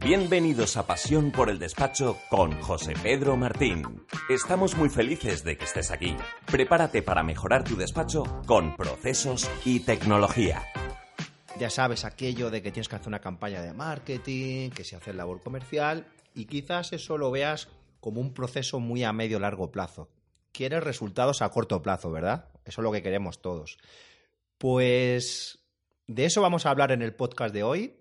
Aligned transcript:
Bienvenidos 0.00 0.78
a 0.78 0.86
Pasión 0.86 1.30
por 1.32 1.50
el 1.50 1.58
Despacho 1.58 2.16
con 2.30 2.58
José 2.62 2.94
Pedro 3.02 3.36
Martín. 3.36 4.06
Estamos 4.30 4.74
muy 4.74 4.88
felices 4.88 5.44
de 5.44 5.58
que 5.58 5.64
estés 5.64 5.90
aquí. 5.90 6.16
Prepárate 6.50 7.02
para 7.02 7.22
mejorar 7.22 7.62
tu 7.62 7.76
despacho 7.76 8.22
con 8.46 8.74
procesos 8.76 9.50
y 9.66 9.80
tecnología. 9.80 10.62
Ya 11.58 11.68
sabes 11.68 12.06
aquello 12.06 12.48
de 12.48 12.62
que 12.62 12.72
tienes 12.72 12.88
que 12.88 12.96
hacer 12.96 13.08
una 13.08 13.20
campaña 13.20 13.60
de 13.60 13.74
marketing, 13.74 14.70
que 14.70 14.84
se 14.84 14.96
hace 14.96 15.12
labor 15.12 15.42
comercial 15.42 16.06
y 16.34 16.46
quizás 16.46 16.94
eso 16.94 17.18
lo 17.18 17.30
veas 17.30 17.68
como 18.00 18.22
un 18.22 18.32
proceso 18.32 18.80
muy 18.80 19.04
a 19.04 19.12
medio 19.12 19.38
largo 19.38 19.70
plazo. 19.70 20.08
Quieres 20.52 20.82
resultados 20.82 21.42
a 21.42 21.50
corto 21.50 21.82
plazo, 21.82 22.10
¿verdad? 22.10 22.46
Eso 22.64 22.80
es 22.80 22.84
lo 22.84 22.92
que 22.92 23.02
queremos 23.02 23.42
todos. 23.42 23.76
Pues 24.56 25.58
de 26.06 26.24
eso 26.24 26.40
vamos 26.40 26.64
a 26.64 26.70
hablar 26.70 26.92
en 26.92 27.02
el 27.02 27.14
podcast 27.14 27.54
de 27.54 27.62
hoy. 27.62 27.99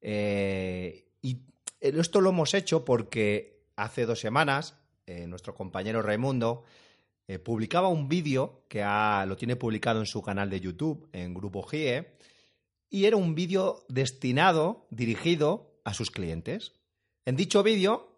Eh, 0.00 1.08
y 1.22 1.40
esto 1.80 2.20
lo 2.20 2.30
hemos 2.30 2.54
hecho 2.54 2.84
porque 2.84 3.64
hace 3.76 4.06
dos 4.06 4.20
semanas 4.20 4.76
eh, 5.06 5.26
nuestro 5.26 5.54
compañero 5.54 6.02
Raimundo 6.02 6.64
eh, 7.28 7.38
publicaba 7.38 7.88
un 7.88 8.08
vídeo 8.08 8.64
que 8.68 8.84
lo 9.26 9.36
tiene 9.36 9.56
publicado 9.56 10.00
en 10.00 10.06
su 10.06 10.22
canal 10.22 10.50
de 10.50 10.60
YouTube, 10.60 11.08
en 11.12 11.34
Grupo 11.34 11.62
GIE, 11.62 12.06
y 12.88 13.06
era 13.06 13.16
un 13.16 13.34
vídeo 13.34 13.84
destinado, 13.88 14.86
dirigido 14.90 15.80
a 15.84 15.92
sus 15.92 16.10
clientes. 16.10 16.72
En 17.24 17.36
dicho 17.36 17.62
vídeo, 17.62 18.16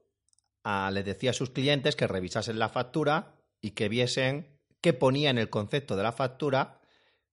le 0.92 1.02
decía 1.02 1.30
a 1.30 1.34
sus 1.34 1.50
clientes 1.50 1.97
que 1.97 2.06
revisasen 2.06 2.58
la 2.58 2.69
factura 2.69 3.34
y 3.62 3.70
que 3.70 3.89
viesen 3.89 4.58
qué 4.80 4.92
ponía 4.92 5.30
en 5.30 5.39
el 5.39 5.48
concepto 5.48 5.97
de 5.97 6.02
la 6.02 6.12
factura 6.12 6.80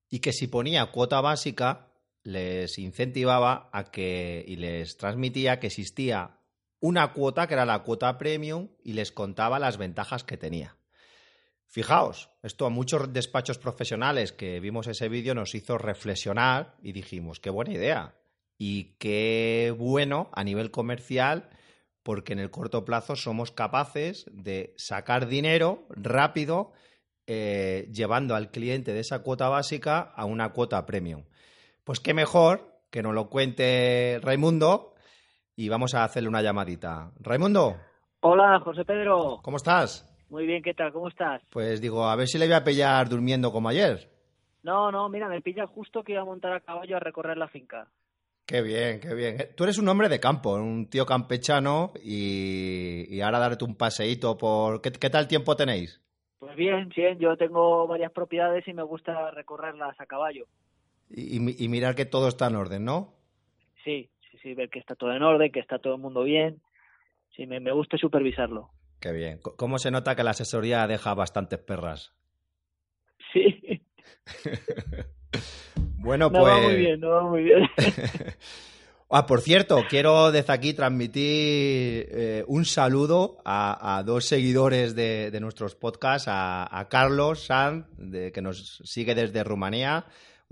y 0.10 0.20
que 0.20 0.32
si 0.32 0.48
ponía 0.48 0.92
cuota 0.92 1.20
básica, 1.22 1.85
les 2.26 2.80
incentivaba 2.80 3.70
a 3.72 3.92
que 3.92 4.44
y 4.48 4.56
les 4.56 4.98
transmitía 4.98 5.60
que 5.60 5.68
existía 5.68 6.40
una 6.80 7.14
cuota 7.14 7.48
que 7.48 7.54
era 7.54 7.66
la 7.66 7.84
cuota 7.84 8.18
premium 8.18 8.70
y 8.84 8.94
les 8.94 9.12
contaba 9.12 9.60
las 9.60 9.78
ventajas 9.78 10.24
que 10.24 10.36
tenía. 10.36 10.76
Fijaos, 11.68 12.32
esto 12.42 12.66
a 12.66 12.72
muchos 12.72 13.14
despachos 13.14 13.60
profesionales 13.60 14.32
que 14.32 14.60
vimos 14.60 14.88
ese 14.88 15.08
vídeo 15.08 15.36
nos 15.36 15.54
hizo 15.54 15.78
reflexionar 15.78 16.76
y 16.82 16.94
dijimos, 16.94 17.40
qué 17.40 17.52
buena 17.52 17.74
idea 17.74 18.16
y 18.58 18.96
qué 18.98 19.72
bueno 19.78 20.30
a 20.34 20.44
nivel 20.44 20.72
comercial 20.72 21.50
porque 22.02 22.34
en 22.34 22.40
el 22.40 22.50
corto 22.50 22.86
plazo 22.86 23.16
somos 23.16 23.52
capaces 23.52 24.26
de 24.32 24.74
sacar 24.78 25.28
dinero 25.28 25.86
rápido 25.90 26.74
eh, 27.28 27.88
llevando 27.92 28.36
al 28.36 28.50
cliente 28.50 28.94
de 28.94 29.02
esa 29.02 29.20
cuota 29.20 29.48
básica 29.48 30.00
a 30.00 30.26
una 30.26 30.54
cuota 30.54 30.86
premium. 30.88 31.26
Pues 31.86 32.00
qué 32.00 32.16
mejor 32.16 32.62
que 32.90 33.04
nos 33.04 33.14
lo 33.14 33.30
cuente 33.30 34.20
Raimundo 34.24 34.96
y 35.56 35.70
vamos 35.70 35.94
a 35.94 36.04
hacerle 36.04 36.28
una 36.28 36.42
llamadita. 36.42 37.12
Raimundo. 37.20 37.76
Hola, 38.22 38.60
José 38.62 38.84
Pedro. 38.84 39.40
¿Cómo 39.44 39.58
estás? 39.58 40.04
Muy 40.32 40.48
bien, 40.48 40.64
¿qué 40.64 40.74
tal? 40.74 40.92
¿Cómo 40.92 41.10
estás? 41.10 41.44
Pues 41.52 41.80
digo, 41.82 42.06
a 42.06 42.16
ver 42.16 42.28
si 42.28 42.40
le 42.40 42.48
voy 42.48 42.56
a 42.56 42.64
pillar 42.64 43.08
durmiendo 43.08 43.52
como 43.52 43.70
ayer. 43.70 44.10
No, 44.64 44.92
no, 44.92 45.08
mira, 45.10 45.30
me 45.30 45.42
pilla 45.42 45.68
justo 45.68 46.04
que 46.04 46.14
iba 46.14 46.24
a 46.24 46.26
montar 46.26 46.54
a 46.54 46.62
caballo 46.62 46.98
a 46.98 47.00
recorrer 47.00 47.38
la 47.38 47.50
finca. 47.50 47.88
Qué 48.48 48.64
bien, 48.64 49.00
qué 49.00 49.14
bien. 49.14 49.38
Tú 49.56 49.66
eres 49.66 49.78
un 49.78 49.88
hombre 49.88 50.10
de 50.10 50.20
campo, 50.20 50.56
un 50.56 50.90
tío 50.90 51.06
campechano 51.06 51.94
y, 52.04 53.22
ahora 53.22 53.38
darte 53.38 53.64
un 53.64 53.76
paseíto 53.76 54.40
por... 54.40 54.82
¿Qué, 54.82 54.92
¿Qué 54.92 55.12
tal 55.12 55.28
tiempo 55.28 55.56
tenéis? 55.56 56.02
Pues 56.40 56.56
bien, 56.56 56.90
bien, 56.96 57.20
yo 57.20 57.38
tengo 57.38 57.86
varias 57.86 58.12
propiedades 58.12 58.68
y 58.68 58.74
me 58.74 58.84
gusta 58.84 59.30
recorrerlas 59.30 60.00
a 60.00 60.08
caballo 60.08 60.48
y, 61.10 61.40
mirar 61.70 61.96
que 61.96 62.06
todo 62.06 62.28
está 62.28 62.48
en 62.48 62.56
orden, 62.56 62.86
¿no? 62.86 63.14
Sí, 63.84 64.10
sí, 64.32 64.38
sí, 64.42 64.54
ver 64.54 64.70
que 64.70 64.80
está 64.80 64.96
todo 64.96 65.14
en 65.14 65.24
orden, 65.24 65.52
que 65.52 65.60
está 65.60 65.80
todo 65.80 65.96
el 65.96 66.02
mundo 66.02 66.24
bien. 66.24 66.62
Sí, 67.36 67.46
me, 67.46 67.72
gusta 67.72 67.98
supervisarlo. 67.98 68.70
Qué 69.00 69.12
bien. 69.12 69.40
¿Cómo 69.40 69.78
se 69.78 69.92
nota 69.92 70.16
que 70.16 70.24
la 70.24 70.32
asesoría 70.32 70.88
deja 70.88 71.14
bastantes 71.14 71.60
perras? 71.60 72.14
Sí. 73.34 73.82
bueno, 75.98 76.30
no 76.30 76.40
pues. 76.40 76.54
Va 76.54 76.62
muy 76.62 76.76
bien, 76.76 77.00
no 77.00 77.10
va 77.10 77.24
muy 77.24 77.44
bien. 77.44 77.70
Ah, 79.08 79.28
por 79.28 79.42
cierto, 79.42 79.84
quiero 79.88 80.32
desde 80.32 80.52
aquí 80.52 80.74
transmitir 80.74 81.24
eh, 82.10 82.44
un 82.48 82.66
saludo 82.66 83.38
a, 83.46 84.02
dos 84.04 84.26
seguidores 84.26 84.96
de, 84.96 85.38
nuestros 85.40 85.76
podcasts, 85.76 86.28
a, 86.30 86.88
Carlos 86.90 87.46
Sanz, 87.46 87.86
de, 87.98 88.32
que 88.32 88.42
nos 88.42 88.82
sigue 88.84 89.14
desde 89.14 89.44
Rumanía, 89.44 90.06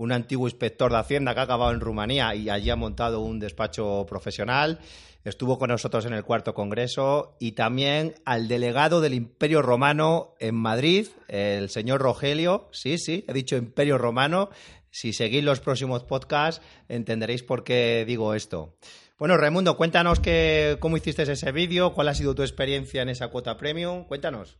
un 0.04 0.12
antiguo 0.12 0.46
inspector 0.46 0.92
de 0.92 0.98
Hacienda 0.98 1.34
que 1.34 1.40
ha 1.40 1.44
acabado 1.44 1.72
en 1.72 1.80
Rumanía 1.80 2.34
y 2.34 2.50
allí 2.50 2.70
ha 2.70 2.76
montado 2.76 3.20
un 3.20 3.40
despacho 3.40 4.06
profesional. 4.08 4.78
Estuvo 5.24 5.58
con 5.58 5.70
nosotros 5.70 6.04
en 6.04 6.12
el 6.12 6.22
cuarto 6.22 6.52
congreso 6.52 7.36
y 7.40 7.52
también 7.52 8.14
al 8.26 8.46
delegado 8.46 9.00
del 9.00 9.14
Imperio 9.14 9.62
Romano 9.62 10.34
en 10.38 10.54
Madrid, 10.54 11.08
el 11.28 11.70
señor 11.70 12.02
Rogelio. 12.02 12.68
Sí, 12.72 12.98
sí, 12.98 13.24
he 13.26 13.32
dicho 13.32 13.56
Imperio 13.56 13.96
Romano. 13.96 14.50
Si 14.90 15.14
seguís 15.14 15.42
los 15.42 15.60
próximos 15.60 16.04
podcasts, 16.04 16.64
entenderéis 16.88 17.42
por 17.42 17.64
qué 17.64 18.04
digo 18.06 18.34
esto. 18.34 18.76
Bueno, 19.18 19.38
Raimundo, 19.38 19.76
cuéntanos 19.76 20.20
que, 20.20 20.76
cómo 20.80 20.98
hiciste 20.98 21.22
ese 21.22 21.52
vídeo, 21.52 21.94
cuál 21.94 22.08
ha 22.08 22.14
sido 22.14 22.34
tu 22.34 22.42
experiencia 22.42 23.00
en 23.00 23.08
esa 23.08 23.28
cuota 23.28 23.56
premium. 23.56 24.04
Cuéntanos. 24.04 24.58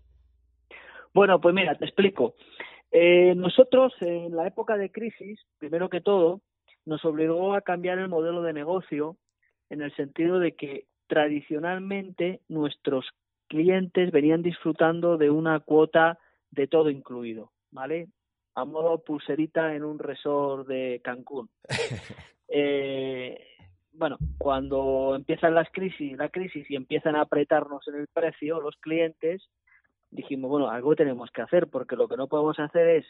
Bueno, 1.12 1.41
pues 1.41 1.55
mira, 1.55 1.76
te 1.76 1.84
explico. 1.84 2.34
Eh, 2.97 3.34
nosotros, 3.34 3.93
en 4.03 4.37
la 4.37 4.47
época 4.47 4.77
de 4.77 4.93
crisis, 4.93 5.41
primero 5.59 5.88
que 5.88 6.00
todo, 6.00 6.43
nos 6.87 7.05
obligó 7.05 7.55
a 7.55 7.62
cambiar 7.62 7.99
el 7.99 8.09
modelo 8.09 8.41
de 8.43 8.53
negocio 8.53 9.16
en 9.69 9.82
el 9.82 9.93
sentido 9.97 10.38
de 10.38 10.55
que 10.55 10.87
tradicionalmente 11.09 12.41
nuestros 12.49 13.05
clientes 13.49 14.12
venían 14.12 14.43
disfrutando 14.43 15.19
de 15.19 15.28
una 15.28 15.59
cuota 15.59 16.21
de 16.53 16.69
todo 16.69 16.88
incluido, 16.88 17.50
¿vale? 17.72 18.10
A 18.55 18.65
modo 18.65 19.03
pulserita 19.03 19.75
en 19.75 19.82
un 19.82 19.99
resort 19.99 20.69
de 20.69 21.00
Cancún. 21.03 21.50
Eh, 22.56 23.37
bueno, 23.94 24.16
cuando 24.38 25.16
empiezan 25.16 25.55
las 25.55 25.69
crisis, 25.72 26.16
la 26.16 26.28
crisis 26.28 26.71
y 26.71 26.76
empiezan 26.76 27.16
a 27.16 27.22
apretarnos 27.22 27.88
en 27.88 27.97
el 27.97 28.06
precio 28.06 28.61
los 28.61 28.76
clientes, 28.76 29.49
dijimos, 30.15 30.49
bueno, 30.49 30.71
algo 30.71 30.95
tenemos 30.95 31.31
que 31.31 31.43
hacer, 31.43 31.69
porque 31.69 31.97
lo 31.97 32.09
que 32.09 32.17
no 32.17 32.29
podemos 32.29 32.59
hacer 32.59 32.89
es 32.89 33.07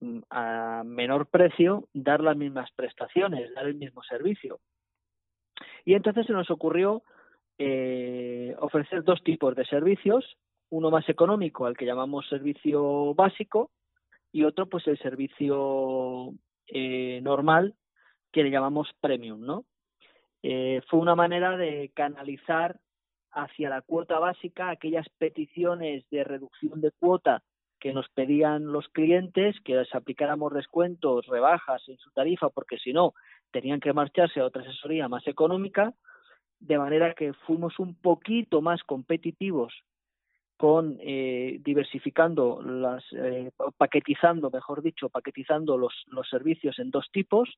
mm, 0.00 0.20
a 0.30 0.82
menor 0.84 1.26
precio 1.26 1.88
dar 1.94 2.20
las 2.20 2.36
mismas 2.36 2.70
prestaciones, 2.72 3.54
dar 3.54 3.66
el 3.66 3.76
mismo 3.76 4.02
servicio. 4.02 4.60
Y 5.84 5.94
entonces 5.94 6.26
se 6.26 6.32
nos 6.32 6.50
ocurrió 6.50 7.02
eh, 7.56 8.54
ofrecer 8.58 9.04
dos 9.04 9.22
tipos 9.22 9.54
de 9.54 9.64
servicios, 9.64 10.36
uno 10.70 10.90
más 10.90 11.08
económico, 11.08 11.66
al 11.66 11.76
que 11.76 11.86
llamamos 11.86 12.28
servicio 12.28 13.14
básico, 13.14 13.70
y 14.32 14.44
otro 14.44 14.68
pues 14.68 14.86
el 14.88 14.98
servicio 14.98 16.34
eh, 16.66 17.20
normal, 17.22 17.74
que 18.32 18.42
le 18.42 18.50
llamamos 18.50 18.90
premium, 19.00 19.40
¿no? 19.40 19.64
Eh, 20.42 20.82
fue 20.88 21.00
una 21.00 21.14
manera 21.14 21.56
de 21.56 21.90
canalizar 21.94 22.78
hacia 23.32 23.70
la 23.70 23.82
cuota 23.82 24.18
básica 24.18 24.70
aquellas 24.70 25.08
peticiones 25.18 26.04
de 26.10 26.24
reducción 26.24 26.80
de 26.80 26.90
cuota 26.92 27.42
que 27.80 27.92
nos 27.92 28.08
pedían 28.08 28.72
los 28.72 28.88
clientes, 28.88 29.56
que 29.64 29.76
les 29.76 29.94
aplicáramos 29.94 30.52
descuentos, 30.52 31.26
rebajas 31.26 31.82
en 31.88 31.96
su 31.98 32.10
tarifa, 32.10 32.48
porque 32.48 32.78
si 32.78 32.92
no, 32.92 33.14
tenían 33.52 33.80
que 33.80 33.92
marcharse 33.92 34.40
a 34.40 34.44
otra 34.44 34.62
asesoría 34.62 35.08
más 35.08 35.26
económica, 35.26 35.94
de 36.60 36.78
manera 36.78 37.14
que 37.14 37.32
fuimos 37.32 37.78
un 37.78 37.94
poquito 37.94 38.60
más 38.60 38.82
competitivos 38.82 39.72
con 40.56 40.98
eh, 41.00 41.60
diversificando 41.64 42.60
las 42.62 43.04
eh, 43.12 43.52
paquetizando 43.76 44.50
mejor 44.50 44.82
dicho 44.82 45.08
paquetizando 45.08 45.78
los, 45.78 45.94
los 46.08 46.28
servicios 46.28 46.80
en 46.80 46.90
dos 46.90 47.08
tipos 47.12 47.48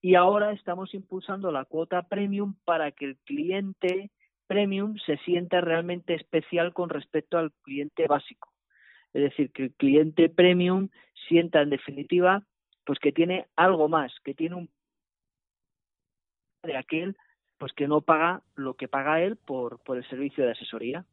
y 0.00 0.14
ahora 0.14 0.52
estamos 0.52 0.94
impulsando 0.94 1.50
la 1.50 1.64
cuota 1.64 2.02
premium 2.02 2.54
para 2.64 2.92
que 2.92 3.06
el 3.06 3.16
cliente 3.24 4.12
premium 4.46 4.96
se 5.04 5.16
sienta 5.18 5.60
realmente 5.60 6.14
especial 6.14 6.72
con 6.72 6.88
respecto 6.88 7.38
al 7.38 7.52
cliente 7.62 8.06
básico. 8.06 8.52
Es 9.12 9.22
decir, 9.22 9.50
que 9.52 9.64
el 9.64 9.74
cliente 9.74 10.28
premium 10.28 10.88
sienta 11.28 11.62
en 11.62 11.70
definitiva 11.70 12.42
pues 12.84 12.98
que 13.00 13.12
tiene 13.12 13.46
algo 13.56 13.88
más, 13.88 14.12
que 14.24 14.34
tiene 14.34 14.56
un 14.56 14.70
de 16.62 16.76
aquel 16.76 17.16
pues 17.58 17.72
que 17.72 17.88
no 17.88 18.02
paga 18.02 18.42
lo 18.54 18.74
que 18.74 18.88
paga 18.88 19.22
él 19.22 19.36
por, 19.36 19.82
por 19.82 19.96
el 19.96 20.08
servicio 20.08 20.44
de 20.44 20.52
asesoría. 20.52 21.04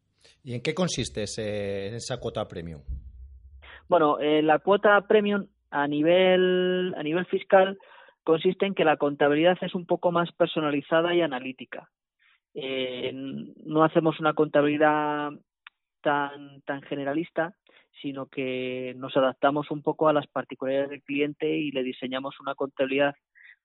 ¿Y 0.44 0.54
en 0.54 0.62
qué 0.62 0.74
consiste 0.74 1.24
esa 1.24 2.20
cuota 2.20 2.48
premium? 2.48 2.82
Bueno, 3.88 4.20
eh, 4.20 4.42
la 4.42 4.60
cuota 4.60 5.00
premium 5.08 5.48
a 5.72 5.88
nivel, 5.88 6.94
a 6.98 7.04
nivel 7.04 7.26
fiscal 7.26 7.78
consiste 8.24 8.66
en 8.66 8.74
que 8.74 8.86
la 8.86 8.98
contabilidad 8.98 9.58
es 9.62 9.76
un 9.76 9.86
poco 9.86 10.12
más 10.12 10.32
personalizada 10.34 11.14
y 11.14 11.22
analítica. 11.22 11.90
Eh, 12.54 13.12
no 13.66 13.84
hacemos 13.84 14.20
una 14.20 14.34
contabilidad 14.34 15.32
tan, 16.02 16.62
tan 16.62 16.82
generalista, 16.84 17.56
sino 18.02 18.28
que 18.28 18.94
nos 18.98 19.16
adaptamos 19.16 19.72
un 19.72 19.82
poco 19.82 20.08
a 20.08 20.14
las 20.14 20.28
particularidades 20.28 20.90
del 20.90 21.04
cliente 21.04 21.58
y 21.58 21.72
le 21.72 21.84
diseñamos 21.84 22.40
una 22.40 22.56
contabilidad 22.56 23.16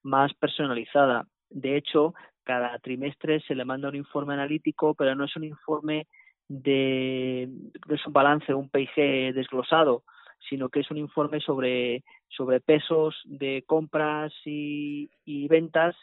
más 0.03 0.33
personalizada. 0.33 1.25
De 1.49 1.75
hecho, 1.75 2.13
cada 2.43 2.77
trimestre 2.79 3.41
se 3.41 3.55
le 3.55 3.65
manda 3.65 3.89
un 3.89 3.95
informe 3.95 4.33
analítico, 4.33 4.95
pero 4.95 5.15
no 5.15 5.25
es 5.25 5.35
un 5.35 5.43
informe 5.43 6.07
de, 6.47 7.43
es 7.89 8.07
un 8.07 8.13
balance, 8.13 8.53
un 8.53 8.69
PIG 8.69 9.33
desglosado, 9.33 10.03
sino 10.49 10.69
que 10.69 10.79
es 10.79 10.89
un 10.89 10.97
informe 10.97 11.39
sobre, 11.41 12.03
sobre 12.29 12.59
pesos 12.59 13.15
de 13.25 13.63
compras 13.67 14.33
y, 14.45 15.09
ventas 15.47 15.95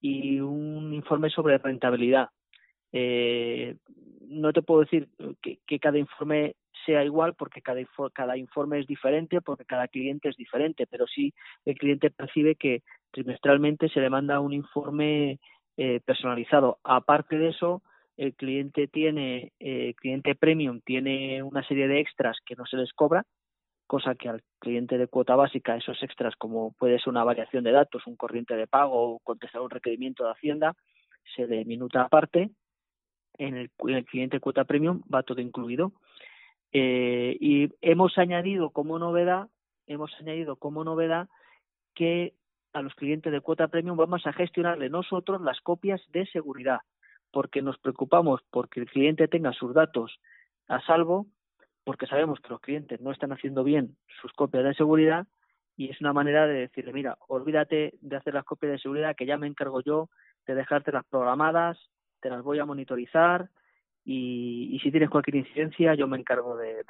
y 0.00 0.40
un 0.40 0.92
informe 0.94 1.30
sobre 1.30 1.58
rentabilidad. 1.58 2.28
Eh, 2.92 3.76
no 4.28 4.52
te 4.52 4.62
puedo 4.62 4.80
decir 4.80 5.08
que, 5.42 5.78
cada 5.78 5.98
informe 5.98 6.54
sea 6.86 7.04
igual 7.04 7.34
porque 7.34 7.62
cada, 7.62 7.80
cada 8.12 8.36
informe 8.36 8.80
es 8.80 8.86
diferente, 8.86 9.40
porque 9.40 9.64
cada 9.64 9.88
cliente 9.88 10.28
es 10.28 10.36
diferente, 10.36 10.86
pero 10.86 11.06
sí 11.06 11.32
el 11.64 11.76
cliente 11.76 12.10
percibe 12.10 12.54
que 12.54 12.82
trimestralmente 13.10 13.88
se 13.88 14.00
le 14.00 14.10
manda 14.10 14.40
un 14.40 14.52
informe 14.52 15.40
eh, 15.76 16.00
personalizado. 16.04 16.78
Aparte 16.84 17.38
de 17.38 17.48
eso, 17.48 17.82
el 18.16 18.34
cliente 18.34 18.86
tiene, 18.86 19.52
eh, 19.58 19.94
cliente 19.96 20.34
premium 20.34 20.80
tiene 20.84 21.42
una 21.42 21.66
serie 21.66 21.88
de 21.88 22.00
extras 22.00 22.38
que 22.46 22.54
no 22.54 22.64
se 22.66 22.76
les 22.76 22.92
cobra, 22.92 23.24
cosa 23.94 24.16
que 24.16 24.28
al 24.28 24.42
cliente 24.58 24.98
de 24.98 25.06
cuota 25.06 25.36
básica 25.36 25.76
esos 25.76 26.02
extras 26.02 26.34
como 26.34 26.72
puede 26.72 26.98
ser 26.98 27.10
una 27.10 27.22
variación 27.22 27.62
de 27.62 27.70
datos, 27.70 28.04
un 28.08 28.16
corriente 28.16 28.56
de 28.56 28.66
pago 28.66 28.92
o 28.92 29.20
contestar 29.20 29.60
un 29.60 29.70
requerimiento 29.70 30.24
de 30.24 30.32
Hacienda, 30.32 30.74
se 31.36 31.46
le 31.46 31.64
minuta 31.64 32.02
aparte. 32.02 32.50
En 33.38 33.56
el, 33.56 33.70
cliente 34.04 34.40
cuota 34.40 34.64
premium 34.64 35.00
va 35.02 35.22
todo 35.22 35.40
incluido. 35.40 35.92
Eh, 36.72 37.36
y 37.38 37.68
hemos 37.82 38.18
añadido 38.18 38.70
como 38.70 38.98
novedad, 38.98 39.46
hemos 39.86 40.12
añadido 40.18 40.56
como 40.56 40.82
novedad 40.82 41.28
que 41.94 42.34
a 42.72 42.82
los 42.82 42.96
clientes 42.96 43.32
de 43.32 43.42
cuota 43.42 43.68
premium 43.68 43.96
vamos 43.96 44.26
a 44.26 44.32
gestionarle 44.32 44.90
nosotros 44.90 45.40
las 45.40 45.60
copias 45.60 46.02
de 46.08 46.26
seguridad, 46.26 46.80
porque 47.30 47.62
nos 47.62 47.78
preocupamos 47.78 48.40
porque 48.50 48.80
el 48.80 48.86
cliente 48.86 49.28
tenga 49.28 49.52
sus 49.52 49.72
datos 49.72 50.18
a 50.66 50.80
salvo, 50.80 51.26
porque 51.84 52.06
sabemos 52.06 52.40
que 52.40 52.48
los 52.48 52.60
clientes 52.60 53.00
no 53.00 53.12
están 53.12 53.32
haciendo 53.32 53.62
bien 53.62 53.96
sus 54.20 54.32
copias 54.32 54.64
de 54.64 54.74
seguridad 54.74 55.26
y 55.76 55.90
es 55.90 56.00
una 56.00 56.12
manera 56.12 56.46
de 56.46 56.54
decirle, 56.54 56.92
mira, 56.92 57.18
olvídate 57.28 57.94
de 58.00 58.16
hacer 58.16 58.34
las 58.34 58.44
copias 58.44 58.72
de 58.72 58.78
seguridad 58.78 59.16
que 59.16 59.26
ya 59.26 59.36
me 59.36 59.46
encargo 59.46 59.82
yo 59.82 60.08
de 60.46 60.54
dejarte 60.54 60.92
las 60.92 61.04
programadas, 61.04 61.78
te 62.20 62.30
las 62.30 62.42
voy 62.42 62.58
a 62.58 62.64
monitorizar 62.64 63.48
y, 64.04 64.78
si 64.82 64.90
tienes 64.90 65.10
cualquier 65.10 65.36
incidencia 65.36 65.94
yo 65.94 66.06
me 66.06 66.18
encargo 66.18 66.56
de, 66.56 66.74
de. 66.74 66.84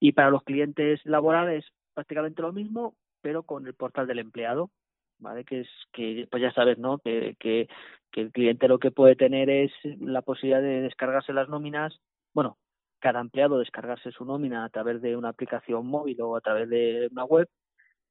Y 0.00 0.12
para 0.12 0.30
los 0.30 0.42
clientes 0.42 1.00
laborales 1.04 1.64
prácticamente 1.94 2.42
lo 2.42 2.52
mismo, 2.52 2.94
pero 3.20 3.42
con 3.42 3.66
el 3.66 3.74
portal 3.74 4.06
del 4.06 4.18
empleado, 4.18 4.70
¿vale? 5.18 5.44
Que 5.44 5.60
es 5.60 5.68
que 5.92 6.26
pues 6.30 6.42
ya 6.42 6.52
sabes, 6.52 6.78
¿no? 6.78 6.98
Que, 6.98 7.36
que, 7.38 7.68
el 8.16 8.30
cliente 8.30 8.68
lo 8.68 8.78
que 8.78 8.92
puede 8.92 9.16
tener 9.16 9.50
es 9.50 9.72
la 9.98 10.22
posibilidad 10.22 10.62
de 10.62 10.82
descargarse 10.82 11.32
las 11.32 11.48
nóminas, 11.48 12.00
bueno, 12.32 12.58
cada 13.04 13.20
empleado 13.20 13.58
descargarse 13.58 14.12
su 14.12 14.24
nómina 14.24 14.64
a 14.64 14.70
través 14.70 15.02
de 15.02 15.14
una 15.14 15.28
aplicación 15.28 15.86
móvil 15.86 16.18
o 16.22 16.36
a 16.36 16.40
través 16.40 16.70
de 16.70 17.06
una 17.12 17.24
web, 17.24 17.46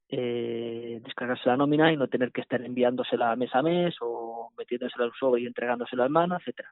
eh, 0.07 1.01
descargarse 1.03 1.49
la 1.49 1.57
nómina 1.57 1.91
y 1.91 1.97
no 1.97 2.07
tener 2.09 2.31
que 2.31 2.41
estar 2.41 2.61
enviándosela 2.61 3.35
mes 3.35 3.49
a 3.55 3.63
mes 3.63 3.95
o 4.01 4.51
metiéndosela 4.55 5.05
al 5.05 5.11
sobre 5.19 5.41
y 5.41 5.47
entregándosela 5.47 6.03
al 6.03 6.11
mano, 6.11 6.37
etcétera. 6.37 6.71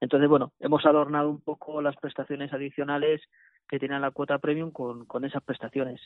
Entonces, 0.00 0.30
bueno, 0.30 0.54
hemos 0.60 0.86
adornado 0.86 1.28
un 1.28 1.42
poco 1.42 1.82
las 1.82 1.94
prestaciones 1.96 2.50
adicionales 2.54 3.20
que 3.68 3.78
tiene 3.78 4.00
la 4.00 4.12
cuota 4.12 4.38
premium 4.38 4.70
con, 4.70 5.04
con 5.04 5.26
esas 5.26 5.42
prestaciones. 5.42 6.00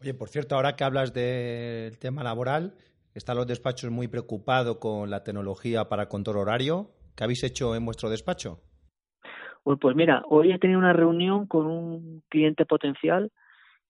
Oye, 0.00 0.14
por 0.14 0.30
cierto, 0.30 0.54
ahora 0.54 0.76
que 0.76 0.84
hablas 0.84 1.12
del 1.12 1.98
tema 1.98 2.24
laboral, 2.24 2.72
están 3.12 3.36
los 3.36 3.46
despachos 3.46 3.90
muy 3.90 4.08
preocupados 4.08 4.78
con 4.78 5.10
la 5.10 5.24
tecnología 5.24 5.90
para 5.90 6.08
control 6.08 6.38
horario. 6.38 6.88
¿Qué 7.14 7.24
habéis 7.24 7.44
hecho 7.44 7.76
en 7.76 7.84
vuestro 7.84 8.08
despacho? 8.08 8.62
Pues, 9.66 9.80
pues 9.80 9.96
mira, 9.96 10.22
hoy 10.28 10.52
he 10.52 10.60
tenido 10.60 10.78
una 10.78 10.92
reunión 10.92 11.48
con 11.48 11.66
un 11.66 12.22
cliente 12.28 12.64
potencial 12.64 13.32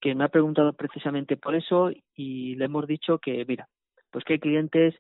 que 0.01 0.15
me 0.15 0.25
ha 0.25 0.29
preguntado 0.29 0.73
precisamente 0.73 1.37
por 1.37 1.55
eso 1.55 1.91
y 2.15 2.55
le 2.55 2.65
hemos 2.65 2.87
dicho 2.87 3.19
que, 3.19 3.45
mira, 3.45 3.69
pues 4.11 4.25
que 4.25 4.33
hay 4.33 4.39
clientes 4.39 4.95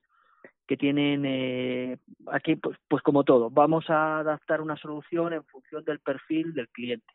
que 0.67 0.76
tienen 0.76 1.25
eh, 1.25 1.96
aquí, 2.26 2.56
pues, 2.56 2.76
pues 2.88 3.02
como 3.02 3.25
todo, 3.25 3.49
vamos 3.49 3.88
a 3.88 4.19
adaptar 4.19 4.61
una 4.61 4.76
solución 4.76 5.32
en 5.32 5.44
función 5.44 5.82
del 5.82 6.00
perfil 6.00 6.52
del 6.52 6.69
cliente 6.69 7.11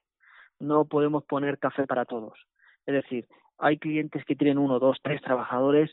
no 0.60 0.86
podemos 0.86 1.24
poner 1.26 1.60
café 1.60 1.86
para 1.86 2.06
todos. 2.06 2.34
Es 2.88 2.96
decir, 2.96 3.28
hay 3.60 3.78
clientes 3.78 4.26
que 4.26 4.36
tienen 4.36 4.58
uno, 4.58 4.80
dos, 4.80 4.98
tres 5.04 5.22
trabajadores 5.22 5.92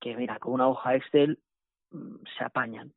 que, 0.00 0.16
mira, 0.16 0.40
con 0.40 0.54
una 0.54 0.66
hoja 0.68 0.96
Excel 0.96 1.38
mm, 1.92 2.16
se 2.36 2.44
apañan. 2.44 2.92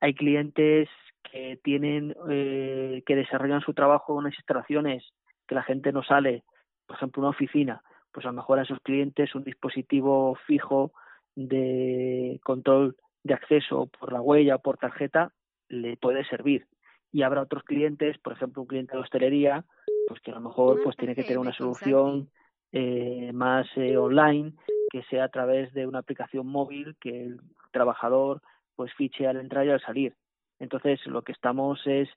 Hay 0.00 0.14
clientes 0.14 0.88
que 1.30 1.58
tienen, 1.62 2.14
eh, 2.28 3.02
que 3.06 3.16
desarrollan 3.16 3.60
su 3.60 3.74
trabajo 3.74 4.12
en 4.12 4.18
unas 4.18 4.34
instalaciones 4.34 5.04
que 5.46 5.54
la 5.54 5.62
gente 5.62 5.92
no 5.92 6.02
sale, 6.02 6.44
por 6.86 6.96
ejemplo, 6.96 7.22
una 7.22 7.30
oficina, 7.30 7.82
pues 8.12 8.26
a 8.26 8.30
lo 8.30 8.34
mejor 8.34 8.58
a 8.58 8.62
esos 8.62 8.80
clientes 8.80 9.34
un 9.34 9.44
dispositivo 9.44 10.36
fijo 10.46 10.92
de 11.34 12.40
control 12.42 12.96
de 13.22 13.34
acceso 13.34 13.88
por 13.98 14.12
la 14.12 14.20
huella 14.20 14.56
o 14.56 14.62
por 14.62 14.78
tarjeta 14.78 15.32
le 15.68 15.96
puede 15.96 16.24
servir. 16.24 16.66
Y 17.12 17.22
habrá 17.22 17.42
otros 17.42 17.62
clientes, 17.62 18.18
por 18.18 18.32
ejemplo, 18.32 18.62
un 18.62 18.68
cliente 18.68 18.96
de 18.96 19.02
hostelería, 19.02 19.64
pues 20.08 20.20
que 20.20 20.30
a 20.30 20.34
lo 20.34 20.40
mejor 20.40 20.82
pues 20.82 20.96
tiene 20.96 21.14
que 21.14 21.22
tener 21.22 21.38
una 21.38 21.52
solución 21.52 22.30
eh, 22.72 23.32
más 23.32 23.66
eh, 23.76 23.96
online 23.96 24.52
que 24.90 25.02
sea 25.04 25.24
a 25.24 25.28
través 25.28 25.72
de 25.72 25.86
una 25.86 26.00
aplicación 26.00 26.46
móvil 26.46 26.96
que 27.00 27.24
el 27.24 27.40
trabajador 27.72 28.40
pues 28.76 28.92
fiche 28.94 29.26
al 29.26 29.38
entrar 29.38 29.66
y 29.66 29.70
al 29.70 29.80
salir 29.80 30.14
entonces 30.58 31.00
lo 31.06 31.22
que 31.22 31.32
estamos 31.32 31.80
es 31.86 32.08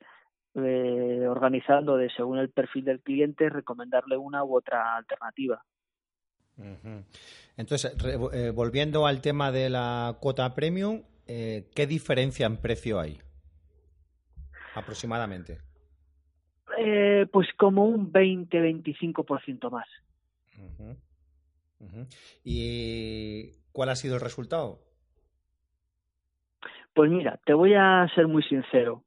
eh, 0.56 1.26
organizando 1.28 1.98
de 1.98 2.10
según 2.10 2.40
el 2.40 2.50
perfil 2.50 2.86
del 2.86 3.02
cliente 3.02 3.50
recomendarle 3.50 4.18
una 4.18 4.44
u 4.44 4.56
otra 4.56 4.96
alternativa. 4.96 5.64
Entonces 7.56 7.96
volviendo 8.54 9.08
al 9.08 9.22
tema 9.22 9.50
de 9.52 9.70
la 9.70 10.18
cuota 10.20 10.54
premium 10.54 11.04
qué 11.26 11.88
diferencia 11.88 12.46
en 12.46 12.58
precio 12.58 13.00
hay 13.00 13.22
aproximadamente. 14.76 15.60
Eh, 16.78 17.28
pues 17.32 17.48
como 17.58 17.86
un 17.86 18.12
20-25% 18.12 19.72
más. 19.72 19.88
¿Y 22.44 23.52
cuál 23.72 23.90
ha 23.90 23.96
sido 23.96 24.16
el 24.16 24.22
resultado? 24.22 24.80
Pues 27.00 27.12
mira, 27.12 27.40
te 27.46 27.54
voy 27.54 27.76
a 27.76 28.06
ser 28.14 28.28
muy 28.28 28.44
sincero. 28.44 29.06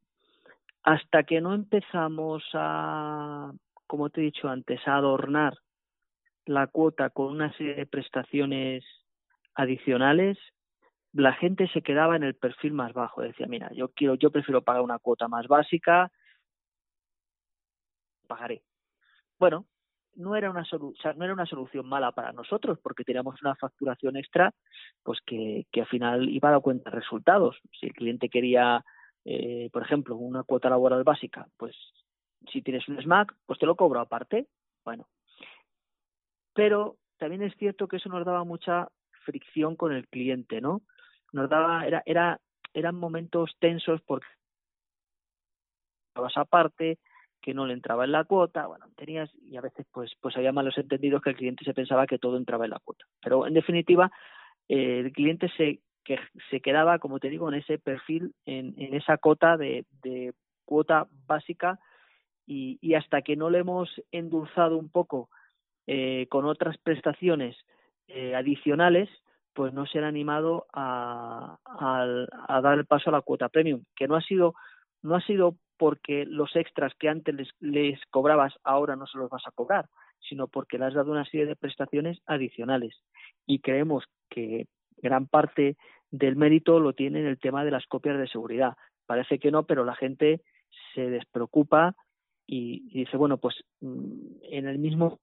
Hasta 0.83 1.25
que 1.25 1.43
no 1.43 1.53
empezamos 1.53 2.43
a, 2.55 3.53
como 3.87 4.09
te 4.09 4.23
he 4.23 4.25
dicho 4.25 4.49
antes, 4.49 4.81
a 4.89 4.97
adornar 4.97 5.59
la 6.47 6.69
cuota 6.69 7.11
con 7.11 7.27
una 7.27 7.53
serie 7.53 7.75
de 7.75 7.85
prestaciones 7.85 8.83
adicionales, 9.55 10.39
la 11.13 11.35
gente 11.35 11.69
se 11.69 11.83
quedaba 11.83 12.17
en 12.17 12.23
el 12.23 12.35
perfil 12.35 12.73
más 12.73 12.95
bajo. 12.95 13.21
Decía, 13.21 13.47
mira, 13.47 13.71
yo 13.75 13.89
quiero, 13.91 14.15
yo 14.15 14.31
prefiero 14.31 14.63
pagar 14.63 14.81
una 14.81 14.99
cuota 14.99 15.29
más 15.29 15.47
básica, 15.47 16.11
pagaré. 18.27 18.63
Bueno, 19.39 19.67
no 20.17 20.37
era 20.37 20.51
una 20.51 20.65
solución, 20.65 21.19
no 21.19 21.25
era 21.25 21.35
una 21.35 21.47
solución 21.47 21.87
mala 21.89 22.13
para 22.13 22.33
nosotros 22.33 22.79
porque 22.83 23.05
teníamos 23.05 23.41
una 23.43 23.55
facturación 23.55 24.17
extra, 24.17 24.53
pues 25.03 25.21
que, 25.25 25.67
que 25.71 25.81
al 25.81 25.87
final 25.87 26.29
iba 26.29 26.49
a 26.49 26.53
dar 26.53 26.61
cuenta 26.61 26.91
de 26.91 26.97
resultados. 26.97 27.59
Si 27.79 27.87
el 27.87 27.93
cliente 27.93 28.29
quería, 28.29 28.85
eh, 29.25 29.71
por 29.73 29.83
ejemplo, 29.83 30.17
una 30.17 30.43
cuota 30.43 30.71
laboral 30.71 31.05
básica, 31.05 31.47
pues 31.57 31.77
si 32.51 32.63
tienes 32.63 32.87
un 32.89 33.01
SMAC, 33.01 33.35
pues 33.47 33.59
te 33.59 33.67
lo 33.67 33.77
cobro 33.77 34.01
aparte. 34.01 34.47
Bueno, 34.85 35.07
pero 36.55 36.97
también 37.19 37.43
es 37.43 37.55
cierto 37.57 37.89
que 37.89 37.97
eso 37.97 38.09
nos 38.09 38.25
daba 38.25 38.45
mucha 38.45 38.89
fricción 39.25 39.77
con 39.77 39.93
el 39.93 40.09
cliente, 40.09 40.61
¿no? 40.61 40.83
Nos 41.33 41.49
daba, 41.49 41.87
era, 41.87 42.03
era, 42.05 42.41
eran 42.75 42.97
momentos 42.97 43.57
tensos 43.59 44.01
porque 44.03 44.27
aparte, 46.15 46.99
que 47.43 47.53
no 47.53 47.67
le 47.67 47.75
entraba 47.75 48.05
en 48.05 48.13
la 48.13 48.25
cuota, 48.25 48.67
bueno, 48.67 48.87
tenías 48.97 49.31
y 49.43 49.57
a 49.57 49.61
veces 49.61 49.85
pues 49.93 50.13
pues 50.21 50.37
había 50.37 50.53
malos 50.53 50.79
entendidos 50.79 51.21
que 51.21 51.31
el 51.31 51.37
cliente 51.37 51.65
se 51.65 51.75
pensaba 51.75 52.07
que 52.07 52.19
todo 52.19 52.37
entraba 52.37 52.65
en 52.65 52.71
la 52.71 52.79
cuota. 52.79 53.05
Pero 53.21 53.47
en 53.47 53.55
definitiva, 53.55 54.11
eh, 54.69 55.01
el 55.01 55.13
cliente 55.13 55.51
se 55.57 55.81
que 56.05 56.19
se 56.51 56.61
quedaba, 56.61 56.99
como 56.99 57.21
te 57.21 57.29
digo, 57.29 57.49
en 57.49 57.55
ese 57.55 57.79
perfil, 57.79 58.35
en, 58.45 58.75
en 58.77 58.95
esa 58.95 59.19
cota 59.19 59.57
de, 59.57 59.85
de 60.03 60.33
cuota 60.65 61.07
básica 61.27 61.79
y, 62.47 62.79
y, 62.81 62.95
hasta 62.95 63.23
que 63.23 63.37
no 63.37 63.51
le 63.51 63.59
hemos 63.59 63.89
endulzado 64.11 64.79
un 64.79 64.89
poco 64.89 65.31
eh, 65.87 66.27
con 66.29 66.45
otras 66.45 66.77
prestaciones 66.79 67.57
eh, 68.09 68.35
adicionales, 68.35 69.09
pues 69.53 69.73
no 69.73 69.87
se 69.87 69.99
han 69.99 70.05
animado 70.05 70.67
a, 70.73 71.57
a, 71.65 72.27
a, 72.49 72.61
dar 72.61 72.79
el 72.79 72.87
paso 72.87 73.11
a 73.11 73.13
la 73.13 73.21
cuota 73.21 73.49
premium, 73.49 73.85
que 73.95 74.09
no 74.09 74.17
ha 74.17 74.23
sido 74.23 74.55
no 75.03 75.17
ha 75.17 75.21
sido 75.21 75.57
porque 75.77 76.25
los 76.27 76.55
extras 76.57 76.93
que 76.99 77.09
antes 77.09 77.35
les, 77.61 78.01
cobrabas 78.11 78.55
ahora 78.65 78.97
no 78.97 79.07
se 79.07 79.19
los 79.19 79.31
vas 79.31 79.43
a 79.47 79.51
cobrar, 79.53 79.89
sino 80.29 80.49
porque 80.49 80.79
le 80.79 80.87
has 80.87 80.95
dado 80.95 81.13
una 81.13 81.25
serie 81.25 81.47
de 81.47 81.57
prestaciones 81.57 82.19
adicionales. 82.27 82.95
Y 83.47 83.61
creemos 83.61 84.05
que 84.29 84.67
gran 84.99 85.27
parte 85.27 85.77
del 86.11 86.37
mérito 86.37 86.79
lo 86.79 86.93
tiene 86.93 87.21
en 87.21 87.27
el 87.27 87.39
tema 87.39 87.65
de 87.65 87.71
las 87.71 87.87
copias 87.87 88.19
de 88.19 88.29
seguridad. 88.29 88.77
Parece 89.07 89.39
que 89.39 89.51
no, 89.51 89.65
pero 89.65 89.85
la 89.85 89.97
gente 89.97 90.43
se 90.95 91.11
despreocupa 91.11 91.95
y, 92.47 92.85
y 92.91 93.05
dice, 93.05 93.17
bueno, 93.17 93.39
pues 93.39 93.57
mm, 93.81 94.37
en 94.43 94.69
el 94.69 94.79
mismo 94.79 95.19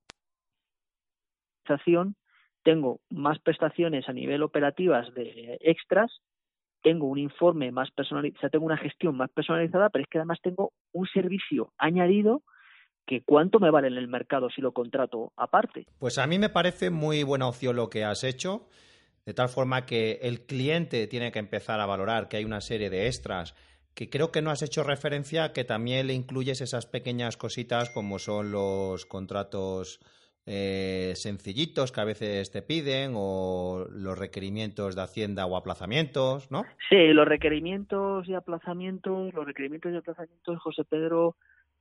tengo 2.64 3.00
más 3.10 3.40
prestaciones 3.40 4.10
a 4.10 4.14
nivel 4.14 4.44
operativas 4.44 5.14
de 5.14 5.58
extras 5.62 6.22
tengo 6.82 7.08
un 7.08 7.18
informe 7.18 7.72
más 7.72 7.92
personalizado, 7.92 8.50
tengo 8.50 8.66
una 8.66 8.78
gestión 8.78 9.16
más 9.18 9.30
personalizada, 9.32 9.90
pero 9.90 10.04
es 10.04 10.10
que 10.10 10.18
además 10.18 10.40
tengo 10.42 10.72
un 10.92 11.08
servicio 11.08 11.74
añadido 11.78 12.44
que 13.06 13.22
cuánto 13.22 13.60
me 13.60 13.72
vale 13.72 13.88
en 13.88 13.98
el 13.98 14.08
mercado 14.08 14.50
si 14.50 14.62
lo 14.62 14.72
contrato 14.72 15.34
aparte. 15.36 15.88
Pues 15.98 16.18
a 16.18 16.28
mí 16.28 16.38
me 16.38 16.50
parece 16.50 16.90
muy 16.90 17.24
buena 17.24 17.48
opción 17.48 17.76
lo 17.76 17.90
que 17.90 18.04
has 18.04 18.24
hecho, 18.24 18.68
de 19.26 19.34
tal 19.34 19.50
forma 19.50 19.86
que 19.86 20.20
el 20.22 20.46
cliente 20.46 21.08
tiene 21.08 21.32
que 21.32 21.40
empezar 21.40 21.80
a 21.80 21.86
valorar 21.86 22.28
que 22.28 22.38
hay 22.38 22.46
una 22.46 22.62
serie 22.62 22.90
de 22.90 23.08
extras 23.08 23.56
que 23.96 24.10
creo 24.10 24.32
que 24.32 24.42
no 24.42 24.52
has 24.52 24.62
hecho 24.62 24.84
referencia, 24.84 25.52
que 25.52 25.66
también 25.66 26.08
le 26.08 26.14
incluyes 26.14 26.62
esas 26.62 26.86
pequeñas 26.86 27.36
cositas 27.36 27.90
como 27.90 28.18
son 28.20 28.52
los 28.52 29.06
contratos 29.06 30.00
eh, 30.52 31.14
sencillitos 31.16 31.92
que 31.92 32.02
a 32.02 32.06
veces 32.06 32.50
te 32.50 32.64
piden 32.64 33.14
o 33.16 33.86
los 33.92 34.18
requerimientos 34.18 34.96
de 34.96 35.04
Hacienda 35.04 35.46
o 35.46 35.56
aplazamientos, 35.56 36.50
¿no? 36.50 36.64
Sí, 36.90 37.14
los 37.14 37.28
requerimientos 37.28 38.28
y 38.28 38.34
aplazamientos, 38.34 39.32
los 39.32 39.46
requerimientos 39.46 39.94
y 39.94 39.98
aplazamientos, 39.98 40.60
José 40.60 40.86
Pedro, 40.86 41.36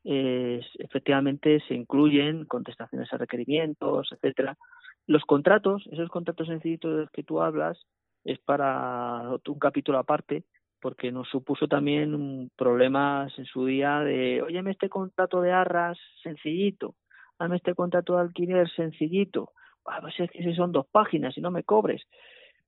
eh, 0.05 0.61
efectivamente 0.81 1.63
se 1.67 1.75
incluyen 1.75 2.45
contestaciones 2.45 3.11
a 3.11 3.17
requerimientos, 3.17 4.11
etcétera. 4.13 4.59
Los 5.07 5.25
contratos, 5.25 5.89
esos 5.91 6.11
contratos 6.11 6.49
sencillitos 6.49 6.93
de 6.93 7.01
los 7.05 7.11
que 7.11 7.23
tú 7.23 7.41
hablas, 7.41 7.79
es 8.25 8.39
para 8.41 9.31
un 9.31 9.59
capítulo 9.59 9.97
aparte, 9.97 10.45
porque 10.79 11.11
nos 11.11 11.27
supuso 11.31 11.69
también 11.69 12.51
problemas 12.55 13.33
en 13.39 13.47
su 13.47 13.65
día 13.65 14.01
de, 14.01 14.43
oye, 14.43 14.63
este 14.69 14.91
contrato 14.91 15.41
de 15.41 15.53
arras 15.53 15.97
sencillito, 16.23 16.97
dame 17.38 17.57
este 17.57 17.75
contrato 17.75 18.14
de 18.14 18.23
alquiler 18.23 18.71
sencillito, 18.71 19.52
a 19.85 20.00
ver 20.00 20.12
si 20.12 20.54
son 20.54 20.73
dos 20.73 20.87
páginas 20.90 21.37
y 21.37 21.40
no 21.40 21.50
me 21.50 21.64
cobres. 21.64 22.02